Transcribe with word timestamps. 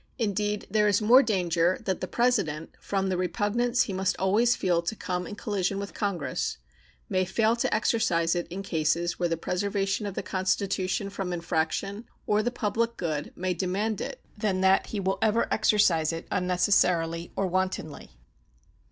Indeed, 0.17 0.65
there 0.67 0.87
is 0.87 0.99
more 0.99 1.21
danger 1.21 1.79
that 1.85 2.01
the 2.01 2.07
President, 2.07 2.71
from 2.79 3.09
the 3.09 3.17
repugnance 3.17 3.83
he 3.83 3.93
must 3.93 4.17
always 4.17 4.55
feel 4.55 4.81
to 4.81 4.95
come 4.95 5.27
in 5.27 5.35
collision 5.35 5.77
with 5.77 5.93
Congress, 5.93 6.57
may 7.07 7.23
fail 7.23 7.55
to 7.57 7.71
exercise 7.71 8.33
it 8.33 8.47
in 8.47 8.63
cases 8.63 9.19
where 9.19 9.29
the 9.29 9.37
preservation 9.37 10.07
of 10.07 10.15
the 10.15 10.23
Constitution 10.23 11.11
from 11.11 11.31
infraction, 11.31 12.05
or 12.25 12.41
the 12.41 12.49
public 12.49 12.97
good, 12.97 13.31
may 13.35 13.53
demand 13.53 14.01
it 14.01 14.19
than 14.35 14.61
that 14.61 14.87
he 14.87 14.99
will 14.99 15.19
ever 15.21 15.47
exercise 15.53 16.11
it 16.11 16.27
unnecessarily 16.31 17.31
or 17.35 17.45
wantonly. 17.45 18.17